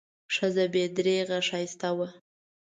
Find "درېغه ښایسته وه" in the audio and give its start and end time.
0.95-2.07